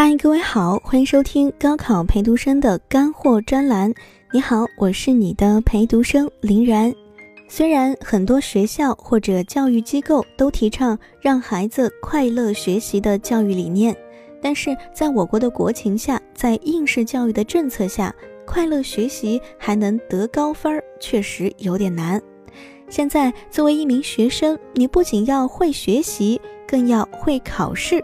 [0.00, 3.92] 嗨，各位好，欢迎收听高考陪读生的干货专栏。
[4.30, 6.94] 你好，我是你的陪读生林然。
[7.48, 13.92] 虽然很多学校或者教育机构都提倡让孩子快乐学习的教育理念，
[14.40, 18.14] 但是在我国的国情下，在应试教育的政策下，
[18.46, 22.22] 快乐学习还能得高分儿，确实有点难。
[22.88, 28.00] 现在作为一名学生，你不仅要会学习，更要会考试。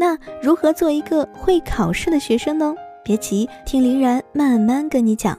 [0.00, 2.74] 那如何做一个会考试的学生呢？
[3.04, 5.36] 别急，听林然慢慢跟你讲。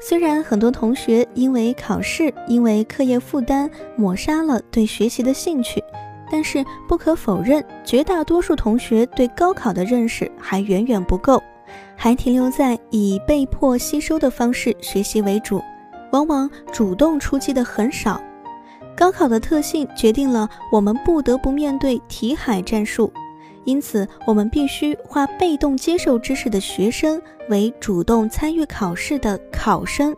[0.00, 5.82] 虽然很多同学因为考试、因为课业负担抹杀了对学习的兴趣，
[6.30, 11.42] 但是不可否认，绝大多数同学对高考的认识还远远不够，
[11.96, 15.60] 还停留在以被迫吸收的方式学习为主，
[16.12, 18.22] 往往主动出击的很少。
[18.96, 23.12] 高考的特性决定了我们不得不面对题海战术。
[23.68, 30.16] 因此，我们必须化被动接受知识的学生为主动参与考试的考生。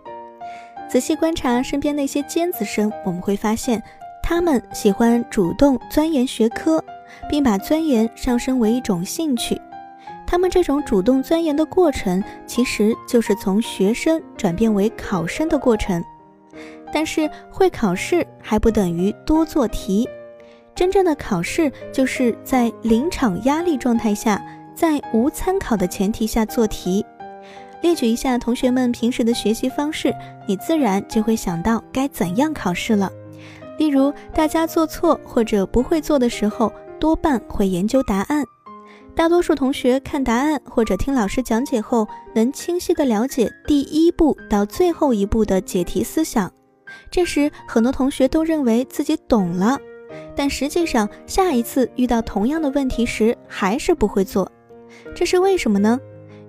[0.88, 3.82] 仔细观察身边那些尖子生，我们会发现，
[4.22, 6.80] 他们喜欢主动钻研学科，
[7.28, 9.60] 并把钻研上升为一种兴趣。
[10.28, 16.00] 他们这种主动钻研的过程，其实就是从学生转变为考生的过程。
[16.92, 20.08] 但是，会考试还不等于多做题。
[20.80, 24.42] 真正的考试就是在临场压力状态下，
[24.74, 27.04] 在无参考的前提下做题。
[27.82, 30.10] 列举一下同学们平时的学习方式，
[30.48, 33.12] 你自然就会想到该怎样考试了。
[33.76, 38.42] 例如，大家做错或者不会做的时候，多半会研究答案。
[39.14, 46.50] 大多数同学看答案或者听老师讲解后，能清晰地了解第一步到最后一步的解题思想。
[47.10, 49.78] 这时，很多同学都认为自己懂了。
[50.40, 54.50] 但实际上，下一次遇到同样的问题时，还是不会做，
[55.14, 56.00] 这是为什么呢？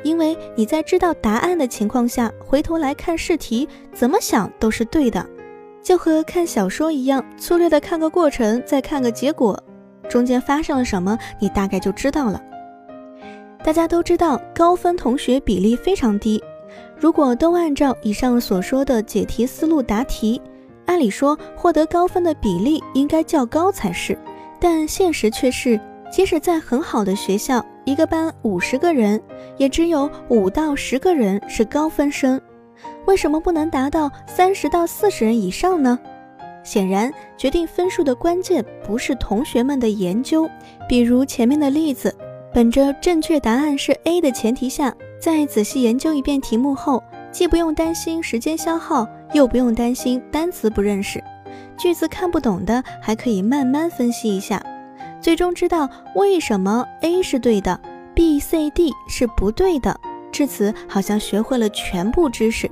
[0.02, 5.28] 因为你在知道答案的情况下，回头来看试题，怎么想都是对的，
[5.84, 9.62] 就和看小说一样，粗略的看个过程，再看个结果，
[10.08, 12.42] 中间发生了什么，你大概就知道了。
[13.62, 16.42] 大家都知道，高分同学比例非常低，
[16.98, 20.42] 如果都按照以上所说的解题思路答题。
[20.92, 24.20] 按理说，获得高分的比例应该较高才是，
[24.60, 25.80] 但现实却是，
[26.12, 29.22] 即使在很好的学校，一个班五十个人，
[29.56, 32.40] 也只有五到十个人是高分生。
[33.06, 35.98] 为什么不能达到三十到四十人以上呢？
[36.62, 40.46] 显然，决定分数的关键不是同学们的研究。
[40.90, 42.14] 比如前面的例子，
[42.54, 49.08] 本着正确答案是 A 的前提下，在仔细研究一遍题目后，既不用担心时间消耗。
[49.34, 51.24] 又不用担心单词不认识，
[51.78, 54.62] 句子看不懂的还可以慢慢分析一下，
[55.22, 57.80] 最终知道为什么 A 是对的
[58.14, 59.98] ，B、C、D 是不对的。
[60.34, 62.70] 至此好像学会了全部知识。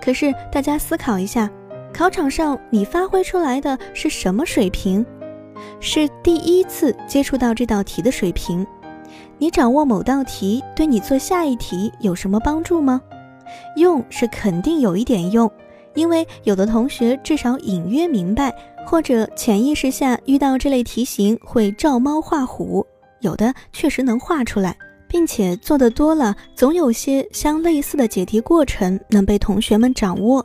[0.00, 1.50] 可是大家思考一下，
[1.92, 5.04] 考场上你发挥出来的是什么水平？
[5.80, 8.64] 是第一次接触到这道题的水平。
[9.36, 13.00] 你掌握某道题对你做下一题有什么帮助吗？
[13.76, 15.50] 用是肯定有一点用。
[15.94, 18.54] 因为有的同学至少隐约明白，
[18.86, 22.86] 或者潜意识下遇到这类题型会照猫画虎，
[23.20, 24.76] 有的确实能画出来，
[25.08, 30.44] 并且做的多了，总有些相类似的解题过程能被同学们掌握。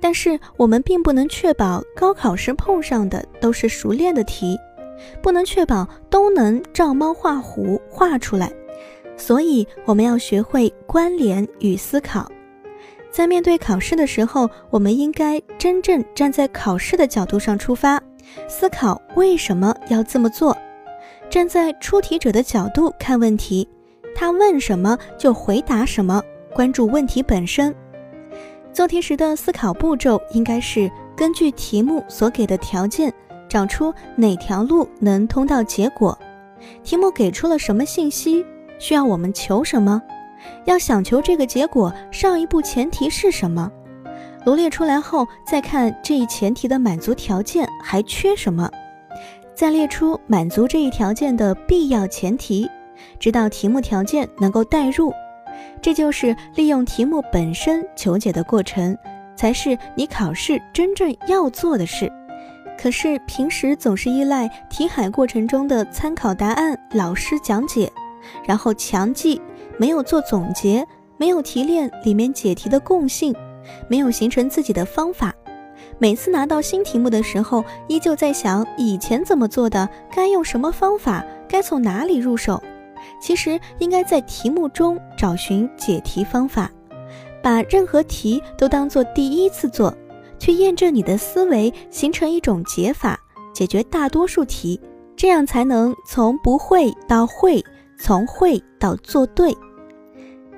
[0.00, 4.58] 但是我们并不能确保高考时碰上的都是熟练的题，
[5.22, 8.50] 不能确保都能照猫画虎画出来，
[9.20, 12.26] 所以我们要学会关联与思考。
[13.10, 18.02] 在面对考试的时候，我们应该真正站在考试的角度上出发，
[18.48, 20.56] 思考为什么要这么做，
[21.28, 23.68] 站在出题者的角度看问题，
[24.14, 26.22] 他问什么就回答什么，
[26.54, 27.74] 关注问题本身。
[28.72, 33.12] 做题时的思考步骤应该是根据题目所给的条件，
[33.50, 36.18] 找出哪条路能通到结果。
[36.82, 38.46] 题目给出了什么信息，
[38.80, 40.02] 需要我们求什么？
[40.64, 43.70] 要想求这个结果，上一步前提是什么？
[44.46, 48.70] 罗列出来后，再看这一前提的满足条件还缺什么，
[49.54, 52.68] 再列出满足这一条件的必要前提，
[53.18, 55.12] 直到题目条件能够代入。
[55.82, 58.96] 这就是利用题目本身求解的过程，
[59.36, 62.10] 才是你考试真正要做的事。
[62.78, 67.92] 可是平时总是依赖题海过程中的参考答案、老师讲解，
[68.46, 69.40] 然后强记。
[69.78, 70.86] 没有做总结，
[71.16, 73.34] 没有提炼里面解题的共性，
[73.88, 75.34] 没有形成自己的方法。
[75.98, 82.62] 每次拿到新题目的时候，依旧在想以前怎么做的，该用什么方法，该从哪里入手。
[83.20, 86.70] 其实应该在题目中找寻解题方法，
[87.42, 89.94] 把任何题都当做第一次做，
[90.38, 93.18] 去验证你的思维，形成一种解法，
[93.54, 94.78] 解决大多数题，
[95.16, 97.64] 这样才能从不会到会，
[98.00, 99.54] 从会到做对。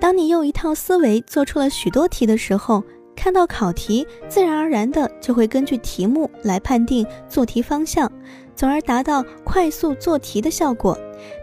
[0.01, 2.83] 当你用一套思维做出了许多题的时候，
[3.15, 8.11] 看到考题，自然而然的就会根据题目来判定做题方向，
[8.57, 10.97] 从而达到快速做题的效果。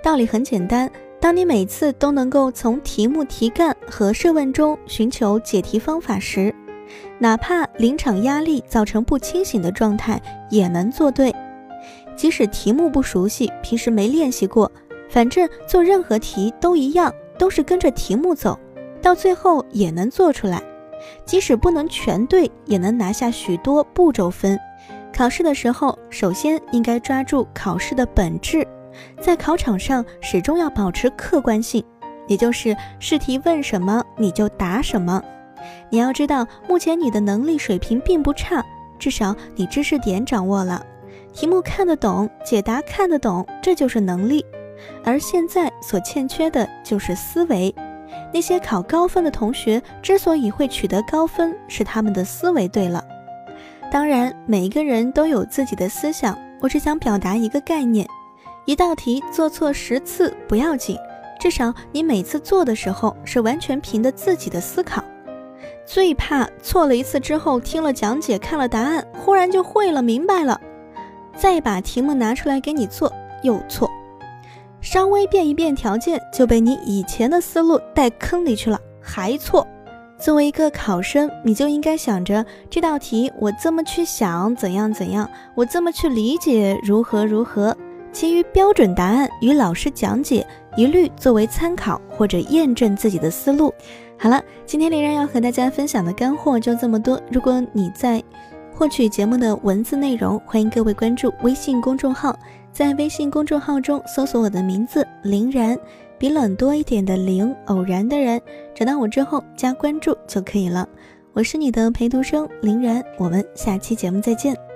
[0.04, 0.90] 道理很简单，
[1.22, 6.54] 当你每次都能够从题目题干和设问中寻求解题方法时，
[7.20, 11.34] 哪怕临场压力造成不清醒的状态，也能做对。
[12.18, 14.70] 即使题目不熟悉，平时没练习过，
[15.10, 18.58] 反正做任何题都一样，都是跟着题目走，
[19.02, 20.62] 到最后也能做出来。
[21.26, 24.60] 即使不能全对，也能拿下许多步骤分。
[25.14, 28.68] 考试的时候，首先应该抓住考试的本质，
[29.20, 31.84] 在考场上始终要保持客观性，
[32.28, 35.22] 也就是试题问什么你就答什么。
[35.90, 38.64] 你要知道，目前你的能力水平并不差，
[39.00, 40.86] 至少你知识点掌握了，
[41.34, 44.46] 题目看得懂，解答看得懂，这就是能力。
[45.04, 47.74] 而现在所欠缺的就是思维。
[48.34, 53.04] 那些考高分的同学之所以会取得高分，是他们的思维对了。
[53.92, 56.38] 当然，每一个人都有自己的思想。
[56.62, 58.06] 我只想表达一个概念：
[58.66, 60.98] 一道题做错十次不要紧，
[61.40, 65.04] 至少你每次做的时候是完全凭的自己的思考。
[65.86, 70.60] 最怕错了一次之后，听了讲解，看了答案，忽然就会了、明白了，
[71.36, 73.12] 再把题目拿出来给你做，
[73.42, 73.90] 又错。
[74.82, 79.68] 稍微变一变条件，就被你以前的思路带坑里去了，还错。
[80.18, 87.76] 作为一个考生，你就应该想着这道题，我这么去想，怎样怎样，我这么去理解，如何如何。
[88.12, 90.46] 其余标准答案与老师讲解，
[90.76, 93.74] 一律作为参考或者验证自己的思路。
[94.18, 97.22] 好了，今天林然要和大家分享的干货就这么多。
[97.32, 98.22] 如果你在
[98.76, 102.38] 获取节目的文字内容，欢迎各位关注微信公众号。
[102.72, 105.78] 在微信公众号中搜索我的名字林然，
[106.18, 108.42] 比冷多一点的林，偶然的人，
[108.74, 110.88] 找到我之后加关注就可以了。
[111.34, 114.69] 我是你的陪读生林然，我们下期节目再见。